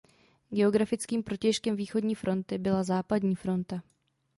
[0.51, 3.81] Geografickým protějškem Východní fronty byla Západní fronta.